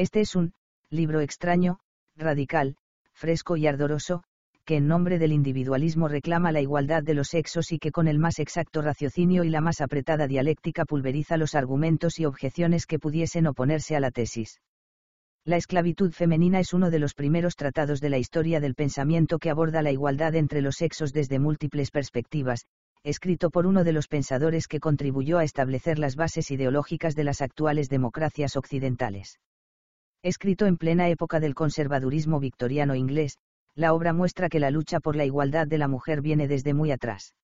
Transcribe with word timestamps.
Este 0.00 0.22
es 0.22 0.34
un 0.34 0.54
libro 0.88 1.20
extraño, 1.20 1.78
radical, 2.16 2.76
fresco 3.12 3.58
y 3.58 3.66
ardoroso, 3.66 4.22
que 4.64 4.76
en 4.76 4.88
nombre 4.88 5.18
del 5.18 5.30
individualismo 5.30 6.08
reclama 6.08 6.52
la 6.52 6.62
igualdad 6.62 7.02
de 7.02 7.12
los 7.12 7.28
sexos 7.28 7.70
y 7.70 7.78
que 7.78 7.92
con 7.92 8.08
el 8.08 8.18
más 8.18 8.38
exacto 8.38 8.80
raciocinio 8.80 9.44
y 9.44 9.50
la 9.50 9.60
más 9.60 9.82
apretada 9.82 10.26
dialéctica 10.26 10.86
pulveriza 10.86 11.36
los 11.36 11.54
argumentos 11.54 12.18
y 12.18 12.24
objeciones 12.24 12.86
que 12.86 12.98
pudiesen 12.98 13.46
oponerse 13.46 13.94
a 13.94 14.00
la 14.00 14.10
tesis. 14.10 14.62
La 15.44 15.58
esclavitud 15.58 16.12
femenina 16.12 16.60
es 16.60 16.72
uno 16.72 16.88
de 16.90 16.98
los 16.98 17.12
primeros 17.12 17.54
tratados 17.54 18.00
de 18.00 18.08
la 18.08 18.16
historia 18.16 18.58
del 18.58 18.76
pensamiento 18.76 19.38
que 19.38 19.50
aborda 19.50 19.82
la 19.82 19.92
igualdad 19.92 20.34
entre 20.34 20.62
los 20.62 20.76
sexos 20.76 21.12
desde 21.12 21.38
múltiples 21.38 21.90
perspectivas, 21.90 22.64
escrito 23.04 23.50
por 23.50 23.66
uno 23.66 23.84
de 23.84 23.92
los 23.92 24.08
pensadores 24.08 24.66
que 24.66 24.80
contribuyó 24.80 25.36
a 25.36 25.44
establecer 25.44 25.98
las 25.98 26.16
bases 26.16 26.50
ideológicas 26.50 27.14
de 27.14 27.24
las 27.24 27.42
actuales 27.42 27.90
democracias 27.90 28.56
occidentales. 28.56 29.38
Escrito 30.22 30.66
en 30.66 30.76
plena 30.76 31.08
época 31.08 31.40
del 31.40 31.54
conservadurismo 31.54 32.40
victoriano 32.40 32.94
inglés, 32.94 33.38
la 33.74 33.94
obra 33.94 34.12
muestra 34.12 34.50
que 34.50 34.60
la 34.60 34.70
lucha 34.70 35.00
por 35.00 35.16
la 35.16 35.24
igualdad 35.24 35.66
de 35.66 35.78
la 35.78 35.88
mujer 35.88 36.20
viene 36.20 36.46
desde 36.46 36.74
muy 36.74 36.90
atrás. 36.90 37.34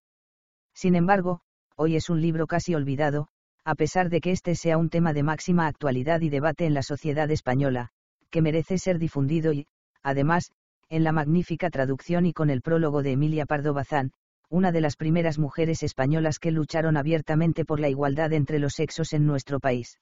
Sin 0.74 0.94
embargo, 0.94 1.41
hoy 1.77 1.96
es 1.96 2.10
un 2.10 2.20
libro 2.20 2.46
casi 2.46 2.74
olvidado, 2.74 3.28
a 3.64 3.74
pesar 3.77 4.10
de 4.10 4.20
que 4.20 4.30
este 4.30 4.55
sea 4.55 4.77
un 4.77 4.91
tema 4.91 5.14
de 5.14 5.22
máxima 5.22 5.66
actualidad 5.66 6.20
y 6.20 6.28
debate 6.28 6.66
en 6.66 6.74
la 6.74 6.83
sociedad 6.83 7.30
española, 7.30 7.88
que 8.28 8.42
merece 8.42 8.77
ser 8.77 8.98
difundido 8.98 9.55
y, 9.55 9.66
además, 10.02 10.50
en 10.90 11.02
la 11.02 11.12
magnífica 11.12 11.70
traducción 11.70 12.27
y 12.27 12.34
con 12.34 12.50
el 12.50 12.61
prólogo 12.61 13.02
de 13.02 13.12
Emilia 13.12 13.46
Pardo 13.46 13.72
Bazán, 13.72 14.12
una 14.50 14.70
de 14.70 14.83
las 14.83 14.96
primeras 14.96 15.38
mujeres 15.38 15.83
españolas 15.83 16.38
que 16.38 16.50
lucharon 16.50 16.98
abiertamente 16.98 17.64
por 17.64 17.80
la 17.80 17.88
igualdad 17.88 18.34
entre 18.34 18.58
los 18.58 18.74
sexos 18.74 19.14
en 19.14 19.27
nuestro 19.27 19.61
país. 19.61 19.98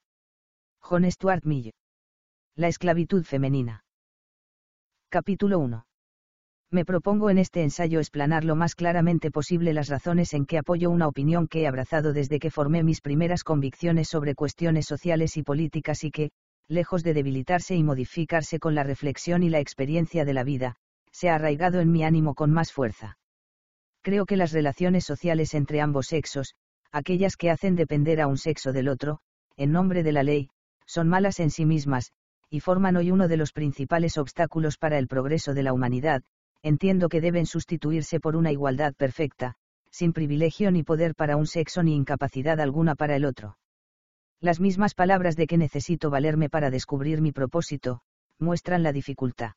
John 0.81 1.09
Stuart 1.09 1.44
Mill. 1.44 1.72
La 2.56 2.69
esclavitud 2.69 3.24
femenina. 3.24 3.83
Capítulo 5.08 5.58
1. 5.58 5.86
Me 6.70 6.84
propongo 6.84 7.28
en 7.28 7.38
este 7.38 7.64
ensayo 7.64 7.98
explanar 7.98 8.44
lo 8.44 8.55
más 8.55 8.77
claramente 8.77 9.33
posible 9.33 9.72
las 9.72 9.88
razones 9.88 10.34
en 10.34 10.47
que 10.47 10.58
apoyo 10.58 10.91
una 10.91 11.08
opinión 11.08 11.48
que 11.48 11.62
he 11.62 11.66
abrazado 11.66 12.12
desde 12.12 12.38
que 12.38 12.52
formé 12.52 12.84
mis 12.84 13.00
primeras 13.00 13.42
convicciones 13.42 14.06
sobre 14.06 14.36
cuestiones 14.36 14.86
sociales 14.86 15.36
y 15.36 15.42
políticas 15.42 16.05
y 16.05 16.12
que, 16.12 16.30
lejos 16.69 17.02
de 17.02 17.12
debilitarse 17.12 17.75
y 17.75 17.82
modificarse 17.82 18.60
con 18.60 18.77
la 18.77 18.84
reflexión 18.84 19.42
y 19.42 19.50
la 19.50 19.58
experiencia 19.58 20.25
de 20.25 20.34
la 20.34 20.44
vida, 20.44 20.77
se 21.10 21.30
ha 21.30 21.34
arraigado 21.34 21.80
en 21.80 21.91
mi 21.91 22.05
ánimo 22.05 22.36
con 22.36 22.52
más 22.52 22.70
fuerza. 22.70 23.19
Creo 24.00 24.27
que 24.27 24.36
las 24.36 24.52
relaciones 24.52 25.05
sociales 25.05 25.55
entre 25.55 25.80
ambos 25.80 26.06
sexos, 26.06 26.55
aquellas 26.92 27.36
que 27.36 27.50
hacen 27.50 27.75
depender 27.75 28.20
a 28.20 28.28
un 28.28 28.38
sexo 28.38 28.72
del 28.72 28.88
otro, 28.88 29.19
en 29.56 29.72
nombre 29.72 30.05
de 30.05 30.12
la 30.12 30.22
ley, 30.22 30.50
son 30.86 31.08
malas 31.08 31.41
en 31.41 31.50
sí 31.50 31.66
mismas, 31.66 32.12
y 32.50 32.61
forman 32.61 32.97
hoy 32.97 33.11
uno 33.11 33.28
de 33.28 33.37
los 33.37 33.53
principales 33.53 34.19
obstáculos 34.19 34.78
para 34.78 34.98
el 34.98 35.09
progreso 35.09 35.55
de 35.55 35.62
la 35.62 35.73
humanidad, 35.73 36.23
entiendo 36.62 37.09
que 37.09 37.20
deben 37.20 37.47
sustituirse 37.47 38.20
por 38.20 38.37
una 38.37 38.53
igualdad 38.53 38.95
perfecta, 38.95 39.56
sin 39.91 40.12
privilegio 40.12 40.71
ni 40.71 40.82
poder 40.82 41.15
para 41.15 41.37
un 41.37 41.47
sexo 41.47 41.82
ni 41.82 41.94
incapacidad 41.94 42.60
alguna 42.60 42.94
para 42.94 43.16
el 43.16 43.25
otro. 43.25 43.59
Las 44.41 44.60
mismas 44.60 44.94
palabras 44.94 45.37
de 45.37 45.47
que 45.47 45.56
necesito 45.56 46.10
valerme 46.10 46.50
para 46.50 46.71
descubrir 46.71 47.21
mi 47.21 47.32
propósito, 47.32 48.00
muestran 48.38 48.82
la 48.82 48.93
dificultad. 48.93 49.53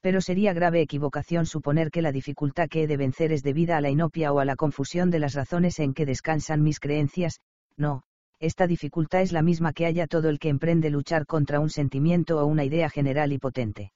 Pero 0.00 0.20
sería 0.20 0.52
grave 0.52 0.80
equivocación 0.80 1.46
suponer 1.46 1.90
que 1.90 2.02
la 2.02 2.12
dificultad 2.12 2.68
que 2.68 2.82
he 2.82 2.86
de 2.86 2.96
vencer 2.96 3.32
es 3.32 3.42
debida 3.42 3.76
a 3.76 3.80
la 3.80 3.90
inopia 3.90 4.32
o 4.32 4.40
a 4.40 4.44
la 4.44 4.56
confusión 4.56 5.10
de 5.10 5.20
las 5.20 5.34
razones 5.34 5.78
en 5.78 5.94
que 5.94 6.06
descansan 6.06 6.62
mis 6.62 6.80
creencias, 6.80 7.40
no, 7.76 8.02
esta 8.42 8.66
dificultad 8.66 9.20
es 9.20 9.30
la 9.30 9.40
misma 9.40 9.72
que 9.72 9.86
haya 9.86 10.08
todo 10.08 10.28
el 10.28 10.40
que 10.40 10.48
emprende 10.48 10.90
luchar 10.90 11.26
contra 11.26 11.60
un 11.60 11.70
sentimiento 11.70 12.40
o 12.40 12.46
una 12.46 12.64
idea 12.64 12.90
general 12.90 13.32
y 13.32 13.38
potente. 13.38 13.92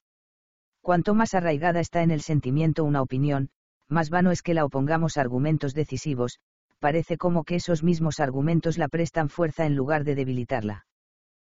Cuanto 0.81 1.15
más 1.15 1.35
arraigada 1.35 1.81
está 1.81 2.05
en 2.05 2.13
el 2.13 2.21
sentimiento 2.21 2.85
una 2.85 3.03
opinión, 3.03 3.49
más 3.89 4.09
vano 4.09 4.31
es 4.31 4.43
que 4.43 4.55
la 4.55 4.65
opongamos 4.65 5.17
argumentos 5.17 5.75
decisivos, 5.75 6.39
parece 6.79 7.19
como 7.19 7.43
que 7.43 7.57
esos 7.57 7.83
mismos 7.83 8.21
argumentos 8.21 8.79
la 8.79 8.87
prestan 8.87 9.31
fuerza 9.31 9.67
en 9.67 9.75
lugar 9.75 10.05
de 10.05 10.15
debilitarla. 10.15 10.87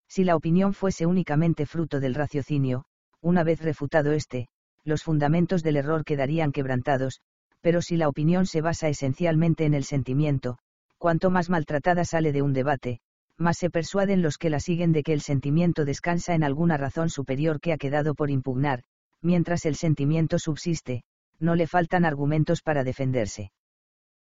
Si 0.07 0.23
la 0.23 0.37
opinión 0.37 0.73
fuese 0.73 1.05
únicamente 1.05 1.65
fruto 1.65 1.99
del 1.99 2.15
raciocinio, 2.15 2.85
una 3.19 3.43
vez 3.43 3.61
refutado 3.61 4.13
éste, 4.13 4.47
los 4.85 5.03
fundamentos 5.03 5.61
del 5.61 5.75
error 5.75 6.05
quedarían 6.05 6.53
quebrantados, 6.53 7.19
pero 7.59 7.81
si 7.81 7.97
la 7.97 8.07
opinión 8.07 8.45
se 8.45 8.61
basa 8.61 8.87
esencialmente 8.87 9.65
en 9.65 9.73
el 9.73 9.83
sentimiento, 9.83 10.57
cuanto 10.97 11.29
más 11.29 11.49
maltratada 11.49 12.05
sale 12.05 12.31
de 12.31 12.41
un 12.41 12.53
debate, 12.53 12.99
más 13.37 13.57
se 13.57 13.69
persuaden 13.69 14.21
los 14.21 14.37
que 14.37 14.49
la 14.49 14.59
siguen 14.59 14.91
de 14.91 15.03
que 15.03 15.13
el 15.13 15.21
sentimiento 15.21 15.85
descansa 15.85 16.33
en 16.33 16.43
alguna 16.43 16.77
razón 16.77 17.09
superior 17.09 17.59
que 17.59 17.71
ha 17.71 17.77
quedado 17.77 18.15
por 18.15 18.31
impugnar, 18.31 18.83
mientras 19.21 19.65
el 19.65 19.75
sentimiento 19.75 20.39
subsiste, 20.39 21.03
no 21.39 21.55
le 21.55 21.67
faltan 21.67 22.03
argumentos 22.03 22.61
para 22.61 22.83
defenderse. 22.83 23.51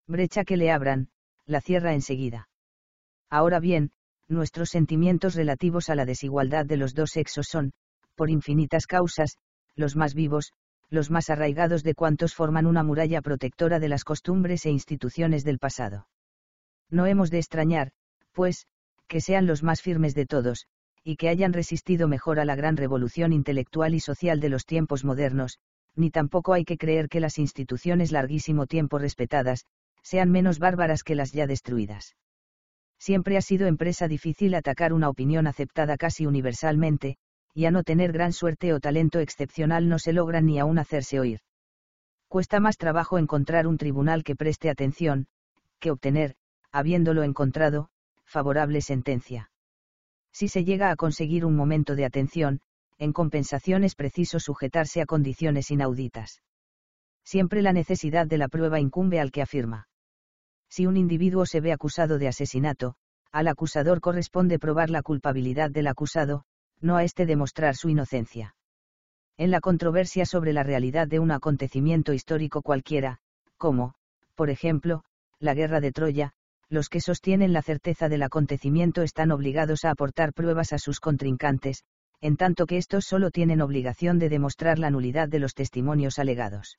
Brecha 0.06 0.44
que 0.44 0.56
le 0.56 0.70
abran, 0.70 1.08
la 1.46 1.60
cierra 1.60 1.94
enseguida. 1.94 2.48
Ahora 3.28 3.58
bien, 3.58 3.90
nuestros 4.28 4.70
sentimientos 4.70 5.34
relativos 5.34 5.90
a 5.90 5.96
la 5.96 6.04
desigualdad 6.04 6.66
de 6.66 6.76
los 6.76 6.94
dos 6.94 7.10
sexos 7.10 7.48
son, 7.48 7.72
por 8.14 8.30
infinitas 8.30 8.86
causas, 8.86 9.36
los 9.74 9.96
más 9.96 10.14
vivos, 10.14 10.52
los 10.88 11.10
más 11.10 11.30
arraigados 11.30 11.82
de 11.82 11.94
cuantos 11.94 12.34
forman 12.34 12.66
una 12.66 12.82
muralla 12.82 13.22
protectora 13.22 13.80
de 13.80 13.88
las 13.88 14.04
costumbres 14.04 14.66
e 14.66 14.70
instituciones 14.70 15.44
del 15.44 15.58
pasado. 15.58 16.06
No 16.90 17.06
hemos 17.06 17.30
de 17.30 17.38
extrañar, 17.38 17.92
pues, 18.32 18.66
que 19.06 19.20
sean 19.20 19.46
los 19.46 19.62
más 19.62 19.82
firmes 19.82 20.14
de 20.14 20.26
todos, 20.26 20.66
y 21.02 21.16
que 21.16 21.28
hayan 21.28 21.52
resistido 21.52 22.08
mejor 22.08 22.40
a 22.40 22.44
la 22.44 22.56
gran 22.56 22.76
revolución 22.76 23.32
intelectual 23.32 23.94
y 23.94 24.00
social 24.00 24.40
de 24.40 24.48
los 24.48 24.66
tiempos 24.66 25.04
modernos, 25.04 25.58
ni 25.96 26.10
tampoco 26.10 26.52
hay 26.52 26.64
que 26.64 26.78
creer 26.78 27.08
que 27.08 27.20
las 27.20 27.38
instituciones 27.38 28.12
larguísimo 28.12 28.66
tiempo 28.66 28.98
respetadas, 28.98 29.64
sean 30.02 30.30
menos 30.30 30.58
bárbaras 30.58 31.02
que 31.02 31.14
las 31.14 31.32
ya 31.32 31.46
destruidas. 31.46 32.16
Siempre 32.98 33.36
ha 33.36 33.42
sido 33.42 33.66
empresa 33.66 34.08
difícil 34.08 34.54
atacar 34.54 34.92
una 34.92 35.08
opinión 35.08 35.46
aceptada 35.46 35.96
casi 35.96 36.26
universalmente, 36.26 37.16
y 37.54 37.64
a 37.64 37.70
no 37.70 37.82
tener 37.82 38.12
gran 38.12 38.32
suerte 38.32 38.72
o 38.72 38.80
talento 38.80 39.20
excepcional 39.20 39.88
no 39.88 39.98
se 39.98 40.12
logra 40.12 40.40
ni 40.40 40.58
aún 40.58 40.78
hacerse 40.78 41.18
oír. 41.18 41.40
Cuesta 42.28 42.60
más 42.60 42.76
trabajo 42.76 43.18
encontrar 43.18 43.66
un 43.66 43.76
tribunal 43.76 44.22
que 44.22 44.36
preste 44.36 44.70
atención, 44.70 45.26
que 45.80 45.90
obtener, 45.90 46.36
habiéndolo 46.72 47.22
encontrado, 47.22 47.88
favorable 48.24 48.80
sentencia. 48.80 49.50
Si 50.32 50.48
se 50.48 50.64
llega 50.64 50.90
a 50.90 50.96
conseguir 50.96 51.44
un 51.44 51.56
momento 51.56 51.96
de 51.96 52.04
atención, 52.04 52.60
en 52.98 53.12
compensación 53.12 53.82
es 53.82 53.94
preciso 53.94 54.38
sujetarse 54.38 55.00
a 55.00 55.06
condiciones 55.06 55.70
inauditas. 55.70 56.42
Siempre 57.24 57.62
la 57.62 57.72
necesidad 57.72 58.26
de 58.26 58.38
la 58.38 58.48
prueba 58.48 58.80
incumbe 58.80 59.20
al 59.20 59.32
que 59.32 59.42
afirma. 59.42 59.88
Si 60.68 60.86
un 60.86 60.96
individuo 60.96 61.46
se 61.46 61.60
ve 61.60 61.72
acusado 61.72 62.18
de 62.18 62.28
asesinato, 62.28 62.94
al 63.32 63.48
acusador 63.48 64.00
corresponde 64.00 64.58
probar 64.58 64.90
la 64.90 65.02
culpabilidad 65.02 65.70
del 65.70 65.86
acusado, 65.86 66.44
no 66.80 66.96
a 66.96 67.04
éste 67.04 67.26
demostrar 67.26 67.76
su 67.76 67.88
inocencia. 67.88 68.54
En 69.36 69.50
la 69.50 69.60
controversia 69.60 70.26
sobre 70.26 70.52
la 70.52 70.62
realidad 70.62 71.08
de 71.08 71.18
un 71.18 71.30
acontecimiento 71.30 72.12
histórico 72.12 72.62
cualquiera, 72.62 73.18
como, 73.56 73.94
por 74.34 74.50
ejemplo, 74.50 75.04
la 75.38 75.54
guerra 75.54 75.80
de 75.80 75.92
Troya, 75.92 76.32
los 76.70 76.88
que 76.88 77.00
sostienen 77.00 77.52
la 77.52 77.62
certeza 77.62 78.08
del 78.08 78.22
acontecimiento 78.22 79.02
están 79.02 79.32
obligados 79.32 79.84
a 79.84 79.90
aportar 79.90 80.32
pruebas 80.32 80.72
a 80.72 80.78
sus 80.78 81.00
contrincantes, 81.00 81.82
en 82.20 82.36
tanto 82.36 82.66
que 82.66 82.76
estos 82.76 83.04
solo 83.04 83.30
tienen 83.30 83.60
obligación 83.60 84.18
de 84.18 84.28
demostrar 84.28 84.78
la 84.78 84.90
nulidad 84.90 85.28
de 85.28 85.40
los 85.40 85.54
testimonios 85.54 86.18
alegados. 86.18 86.78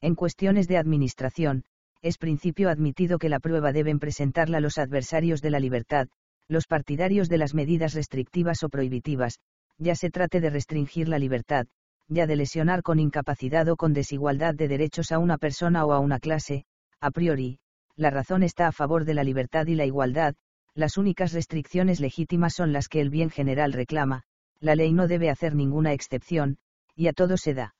En 0.00 0.14
cuestiones 0.14 0.68
de 0.68 0.78
administración, 0.78 1.64
es 2.02 2.18
principio 2.18 2.70
admitido 2.70 3.18
que 3.18 3.28
la 3.28 3.40
prueba 3.40 3.72
deben 3.72 3.98
presentarla 3.98 4.60
los 4.60 4.78
adversarios 4.78 5.42
de 5.42 5.50
la 5.50 5.60
libertad, 5.60 6.08
los 6.48 6.66
partidarios 6.66 7.28
de 7.28 7.38
las 7.38 7.52
medidas 7.52 7.94
restrictivas 7.94 8.62
o 8.62 8.68
prohibitivas, 8.68 9.38
ya 9.76 9.94
se 9.94 10.10
trate 10.10 10.40
de 10.40 10.50
restringir 10.50 11.08
la 11.08 11.18
libertad, 11.18 11.66
ya 12.08 12.26
de 12.26 12.36
lesionar 12.36 12.82
con 12.82 13.00
incapacidad 13.00 13.68
o 13.68 13.76
con 13.76 13.92
desigualdad 13.92 14.54
de 14.54 14.68
derechos 14.68 15.10
a 15.10 15.18
una 15.18 15.36
persona 15.36 15.84
o 15.84 15.92
a 15.92 15.98
una 15.98 16.18
clase, 16.18 16.64
a 17.00 17.10
priori, 17.10 17.58
la 18.00 18.08
razón 18.08 18.42
está 18.42 18.66
a 18.66 18.72
favor 18.72 19.04
de 19.04 19.12
la 19.12 19.24
libertad 19.24 19.66
y 19.66 19.74
la 19.74 19.84
igualdad, 19.84 20.34
Las 20.74 20.96
únicas 20.96 21.32
restricciones 21.32 22.00
legítimas 22.00 22.54
son 22.54 22.72
las 22.72 22.88
que 22.88 23.00
el 23.00 23.10
bien 23.10 23.28
general 23.28 23.72
reclama, 23.72 24.22
la 24.60 24.74
ley 24.74 24.92
no 24.92 25.06
debe 25.06 25.28
hacer 25.28 25.54
ninguna 25.54 25.92
excepción, 25.92 26.58
y 26.94 27.08
a 27.08 27.12
todo 27.12 27.36
se 27.36 27.54
da. 27.54 27.74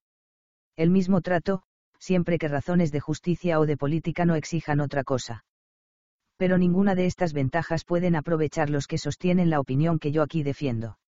El 0.77 0.91
mismo 0.91 1.21
trato, 1.23 1.63
siempre 1.99 2.37
que 2.39 2.49
razones 2.49 2.93
de 2.93 3.01
justicia 3.01 3.61
o 3.61 3.67
de 3.67 3.77
política 3.77 4.27
no 4.27 4.35
exijan 4.35 4.81
otra 4.81 5.05
cosa. 5.05 5.45
Pero 6.37 6.59
ninguna 6.59 6.95
de 6.95 7.07
estas 7.07 7.33
ventajas 7.33 7.85
pueden 7.85 8.17
aprovechar 8.17 8.69
los 8.69 8.87
que 8.87 8.99
sostienen 8.99 9.49
la 9.49 9.61
opinión 9.61 9.99
que 9.99 10.13
yo 10.13 10.23
aquí 10.23 10.43
defiendo. 10.43 10.99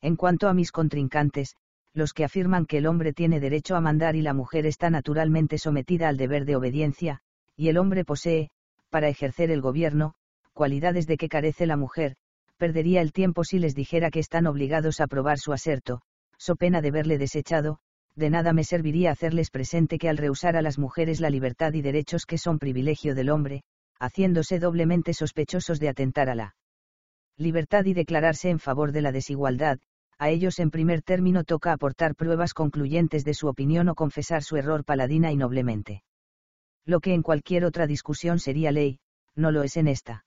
En 0.00 0.16
cuanto 0.16 0.48
a 0.48 0.54
mis 0.54 0.72
contrincantes, 0.72 1.56
los 1.92 2.14
que 2.14 2.24
afirman 2.24 2.64
que 2.64 2.78
el 2.78 2.86
hombre 2.86 3.12
tiene 3.12 3.40
derecho 3.40 3.76
a 3.76 3.80
mandar 3.80 4.16
y 4.16 4.22
la 4.22 4.32
mujer 4.32 4.64
está 4.64 4.88
naturalmente 4.88 5.58
sometida 5.58 6.08
al 6.08 6.16
deber 6.16 6.44
de 6.44 6.56
obediencia, 6.56 7.20
y 7.60 7.68
el 7.68 7.76
hombre 7.76 8.06
posee, 8.06 8.48
para 8.88 9.10
ejercer 9.10 9.50
el 9.50 9.60
gobierno, 9.60 10.14
cualidades 10.54 11.06
de 11.06 11.18
que 11.18 11.28
carece 11.28 11.66
la 11.66 11.76
mujer, 11.76 12.16
perdería 12.56 13.02
el 13.02 13.12
tiempo 13.12 13.44
si 13.44 13.58
les 13.58 13.74
dijera 13.74 14.10
que 14.10 14.18
están 14.18 14.46
obligados 14.46 14.98
a 15.02 15.06
probar 15.06 15.36
su 15.38 15.52
aserto, 15.52 16.00
so 16.38 16.56
pena 16.56 16.80
de 16.80 16.90
verle 16.90 17.18
desechado, 17.18 17.76
de 18.16 18.30
nada 18.30 18.54
me 18.54 18.64
serviría 18.64 19.10
hacerles 19.10 19.50
presente 19.50 19.98
que 19.98 20.08
al 20.08 20.16
rehusar 20.16 20.56
a 20.56 20.62
las 20.62 20.78
mujeres 20.78 21.20
la 21.20 21.28
libertad 21.28 21.74
y 21.74 21.82
derechos 21.82 22.24
que 22.24 22.38
son 22.38 22.58
privilegio 22.58 23.14
del 23.14 23.28
hombre, 23.28 23.62
haciéndose 23.98 24.58
doblemente 24.58 25.12
sospechosos 25.12 25.78
de 25.80 25.90
atentar 25.90 26.30
a 26.30 26.34
la 26.34 26.54
libertad 27.36 27.84
y 27.84 27.92
declararse 27.92 28.48
en 28.48 28.58
favor 28.58 28.90
de 28.90 29.02
la 29.02 29.12
desigualdad, 29.12 29.80
a 30.16 30.30
ellos 30.30 30.60
en 30.60 30.70
primer 30.70 31.02
término 31.02 31.44
toca 31.44 31.74
aportar 31.74 32.14
pruebas 32.14 32.54
concluyentes 32.54 33.22
de 33.22 33.34
su 33.34 33.48
opinión 33.48 33.90
o 33.90 33.94
confesar 33.94 34.42
su 34.44 34.56
error 34.56 34.82
paladina 34.82 35.30
y 35.30 35.36
noblemente. 35.36 36.04
Lo 36.90 36.98
que 36.98 37.14
en 37.14 37.22
cualquier 37.22 37.64
otra 37.64 37.86
discusión 37.86 38.40
sería 38.40 38.72
ley, 38.72 38.98
no 39.36 39.52
lo 39.52 39.62
es 39.62 39.76
en 39.76 39.86
esta. 39.86 40.24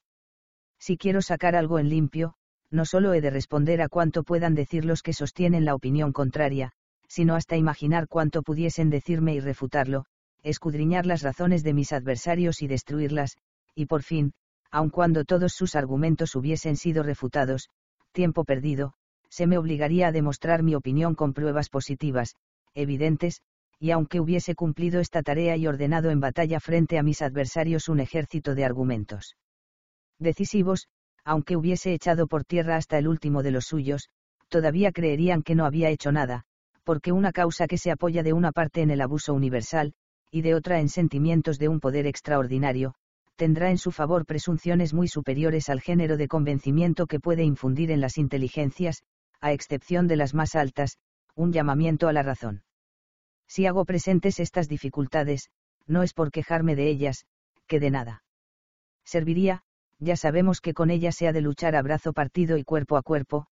Si 0.79 0.95
quiero 0.95 1.21
sacar 1.21 1.57
algo 1.57 1.77
en 1.77 1.89
limpio, 1.89 2.35
no 2.71 2.85
solo 2.85 3.13
he 3.13 3.19
de 3.19 3.31
responder 3.31 3.81
a 3.81 3.89
cuánto 3.89 4.23
puedan 4.23 4.55
decir 4.55 4.85
los 4.85 5.01
que 5.01 5.11
sostienen 5.11 5.65
la 5.65 5.75
opinión 5.75 6.13
contraria, 6.13 6.71
sino 7.09 7.35
hasta 7.35 7.57
imaginar 7.57 8.07
cuánto 8.07 8.43
pudiesen 8.43 8.89
decirme 8.89 9.35
y 9.35 9.41
refutarlo, 9.41 10.05
escudriñar 10.41 11.05
las 11.05 11.21
razones 11.21 11.63
de 11.63 11.73
mis 11.73 11.91
adversarios 11.91 12.61
y 12.61 12.67
destruirlas, 12.67 13.35
y 13.75 13.87
por 13.87 14.01
fin, 14.01 14.31
aun 14.71 14.89
cuando 14.89 15.25
todos 15.25 15.51
sus 15.51 15.75
argumentos 15.75 16.33
hubiesen 16.33 16.77
sido 16.77 17.03
refutados, 17.03 17.67
tiempo 18.13 18.45
perdido, 18.45 18.93
se 19.27 19.47
me 19.47 19.57
obligaría 19.57 20.07
a 20.07 20.11
demostrar 20.13 20.63
mi 20.63 20.75
opinión 20.75 21.13
con 21.13 21.33
pruebas 21.33 21.67
positivas, 21.67 22.35
evidentes, 22.73 23.41
y 23.83 23.91
aunque 23.91 24.21
hubiese 24.21 24.55
cumplido 24.55 25.01
esta 25.01 25.23
tarea 25.23 25.57
y 25.57 25.67
ordenado 25.67 26.09
en 26.09 26.21
batalla 26.21 26.61
frente 26.61 26.97
a 26.97 27.03
mis 27.03 27.21
adversarios 27.21 27.89
un 27.89 27.99
ejército 27.99 28.55
de 28.55 28.63
argumentos 28.63 29.35
decisivos, 30.19 30.87
aunque 31.25 31.57
hubiese 31.57 31.93
echado 31.93 32.27
por 32.27 32.45
tierra 32.45 32.77
hasta 32.77 32.97
el 32.97 33.09
último 33.09 33.43
de 33.43 33.51
los 33.51 33.65
suyos, 33.65 34.07
todavía 34.47 34.93
creerían 34.93 35.43
que 35.43 35.53
no 35.55 35.65
había 35.65 35.89
hecho 35.89 36.13
nada, 36.13 36.45
porque 36.85 37.11
una 37.11 37.33
causa 37.33 37.67
que 37.67 37.77
se 37.77 37.91
apoya 37.91 38.23
de 38.23 38.31
una 38.31 38.53
parte 38.53 38.83
en 38.83 38.89
el 38.89 39.01
abuso 39.01 39.33
universal, 39.33 39.91
y 40.31 40.43
de 40.43 40.55
otra 40.55 40.79
en 40.79 40.87
sentimientos 40.87 41.59
de 41.59 41.67
un 41.67 41.81
poder 41.81 42.07
extraordinario, 42.07 42.95
tendrá 43.35 43.69
en 43.69 43.77
su 43.77 43.91
favor 43.91 44.25
presunciones 44.25 44.93
muy 44.93 45.09
superiores 45.09 45.67
al 45.67 45.81
género 45.81 46.15
de 46.15 46.29
convencimiento 46.29 47.05
que 47.05 47.19
puede 47.19 47.43
infundir 47.43 47.91
en 47.91 47.99
las 47.99 48.17
inteligencias, 48.17 49.03
a 49.41 49.51
excepción 49.51 50.07
de 50.07 50.15
las 50.15 50.33
más 50.33 50.55
altas, 50.55 50.99
un 51.35 51.51
llamamiento 51.51 52.07
a 52.07 52.13
la 52.13 52.23
razón. 52.23 52.63
Si 53.47 53.65
hago 53.65 53.85
presentes 53.85 54.39
estas 54.39 54.67
dificultades, 54.67 55.49
no 55.85 56.03
es 56.03 56.13
por 56.13 56.31
quejarme 56.31 56.75
de 56.75 56.87
ellas, 56.87 57.25
que 57.67 57.79
de 57.79 57.91
nada. 57.91 58.23
Serviría, 59.05 59.63
ya 59.99 60.15
sabemos 60.15 60.61
que 60.61 60.73
con 60.73 60.89
ella 60.89 61.11
se 61.11 61.27
ha 61.27 61.33
de 61.33 61.41
luchar 61.41 61.75
a 61.75 61.81
brazo 61.81 62.13
partido 62.13 62.57
y 62.57 62.63
cuerpo 62.63 62.97
a 62.97 63.01
cuerpo, 63.01 63.47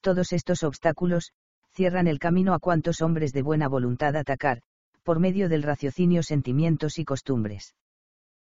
todos 0.00 0.32
estos 0.32 0.62
obstáculos, 0.62 1.32
cierran 1.72 2.06
el 2.06 2.18
camino 2.18 2.54
a 2.54 2.58
cuantos 2.58 3.00
hombres 3.00 3.32
de 3.32 3.42
buena 3.42 3.68
voluntad 3.68 4.16
atacar, 4.16 4.62
por 5.02 5.20
medio 5.20 5.48
del 5.48 5.62
raciocinio 5.62 6.22
sentimientos 6.22 6.98
y 6.98 7.04
costumbres. 7.04 7.74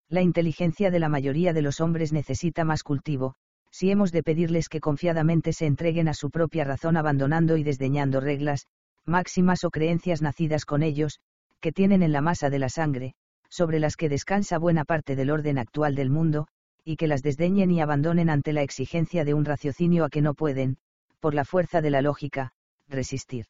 La 0.09 0.21
inteligencia 0.21 0.91
de 0.91 1.00
la 1.00 1.09
mayoría 1.09 1.53
de 1.53 1.61
los 1.61 1.81
hombres 1.81 2.13
necesita 2.13 2.63
más 2.63 2.83
cultivo, 2.83 3.35
si 3.71 3.91
hemos 3.91 4.11
de 4.11 4.23
pedirles 4.23 4.69
que 4.69 4.79
confiadamente 4.79 5.51
se 5.51 5.65
entreguen 5.65 6.07
a 6.07 6.13
su 6.13 6.29
propia 6.29 6.63
razón 6.63 6.95
abandonando 6.95 7.57
y 7.57 7.63
desdeñando 7.63 8.21
reglas, 8.21 8.65
máximas 9.07 9.63
o 9.63 9.71
creencias 9.71 10.21
nacidas 10.21 10.65
con 10.65 10.83
ellos, 10.83 11.19
que 11.59 11.71
tienen 11.71 12.04
en 12.04 12.12
la 12.12 12.21
masa 12.21 12.50
de 12.50 12.59
la 12.59 12.69
sangre, 12.69 13.13
sobre 13.50 13.80
las 13.80 13.95
que 13.95 14.09
descansa 14.09 14.57
buena 14.57 14.86
parte 14.86 15.15
del 15.15 15.31
orden 15.31 15.57
actual 15.57 15.95
del 15.95 16.09
mundo, 16.09 16.48
y 16.83 16.98
que 16.98 17.07
las 17.07 17.24
desdeñen 17.24 17.71
y 17.71 17.81
abandonen 17.81 18.30
ante 18.30 18.54
la 18.54 18.62
exigencia 18.62 19.25
de 19.25 19.33
un 19.33 19.45
raciocinio 19.45 20.06
a 20.06 20.09
que 20.09 20.21
no 20.21 20.33
pueden, 20.33 20.77
por 21.19 21.33
la 21.33 21.45
fuerza 21.45 21.81
de 21.81 21.89
la 21.89 22.01
lógica, 22.01 22.51
resistir. 22.88 23.45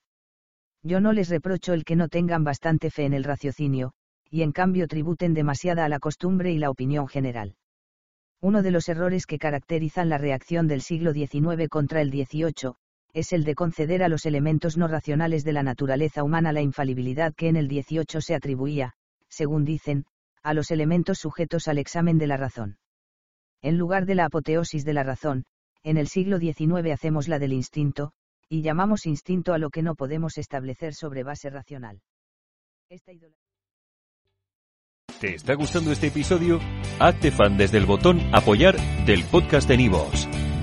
Yo 0.83 1.01
no 1.01 1.11
les 1.11 1.29
reprocho 1.29 1.73
el 1.73 1.83
que 1.83 1.95
no 1.95 2.07
tengan 2.07 2.43
bastante 2.43 2.89
fe 2.89 3.05
en 3.05 3.13
el 3.13 3.23
raciocinio, 3.23 3.93
y 4.29 4.41
en 4.41 4.51
cambio 4.51 4.87
tributen 4.87 5.33
demasiada 5.33 5.85
a 5.85 5.89
la 5.89 5.99
costumbre 5.99 6.51
y 6.51 6.57
la 6.57 6.69
opinión 6.69 7.07
general. 7.07 7.55
Uno 8.41 8.61
de 8.61 8.71
los 8.71 8.87
errores 8.87 9.25
que 9.25 9.39
caracterizan 9.39 10.09
la 10.09 10.17
reacción 10.17 10.67
del 10.67 10.81
siglo 10.81 11.13
XIX 11.13 11.67
contra 11.69 12.01
el 12.01 12.11
XVIII, 12.11 12.73
es 13.17 13.33
el 13.33 13.43
de 13.45 13.55
conceder 13.55 14.03
a 14.03 14.09
los 14.09 14.27
elementos 14.27 14.77
no 14.77 14.87
racionales 14.87 15.43
de 15.43 15.51
la 15.51 15.63
naturaleza 15.63 16.23
humana 16.23 16.51
la 16.51 16.61
infalibilidad 16.61 17.33
que 17.33 17.47
en 17.47 17.55
el 17.55 17.67
XVIII 17.67 18.21
se 18.21 18.35
atribuía, 18.35 18.93
según 19.27 19.65
dicen, 19.65 20.05
a 20.43 20.53
los 20.53 20.69
elementos 20.69 21.17
sujetos 21.17 21.67
al 21.67 21.79
examen 21.79 22.19
de 22.19 22.27
la 22.27 22.37
razón. 22.37 22.77
En 23.63 23.79
lugar 23.79 24.05
de 24.05 24.13
la 24.13 24.25
apoteosis 24.25 24.85
de 24.85 24.93
la 24.93 25.01
razón, 25.01 25.45
en 25.81 25.97
el 25.97 26.07
siglo 26.07 26.37
XIX 26.37 26.91
hacemos 26.93 27.27
la 27.27 27.39
del 27.39 27.53
instinto, 27.53 28.11
y 28.49 28.61
llamamos 28.61 29.07
instinto 29.07 29.53
a 29.53 29.57
lo 29.57 29.71
que 29.71 29.81
no 29.81 29.95
podemos 29.95 30.37
establecer 30.37 30.93
sobre 30.93 31.23
base 31.23 31.49
racional. 31.49 32.01
¿Te 35.19 35.33
está 35.33 35.55
gustando 35.55 35.91
este 35.91 36.07
episodio? 36.07 36.59
Hazte 36.99 37.31
fan 37.31 37.57
desde 37.57 37.79
el 37.79 37.87
botón 37.87 38.21
apoyar 38.31 38.77
del 39.07 39.23
podcast 39.23 39.67
de 39.67 39.77
Nivos. 39.77 40.29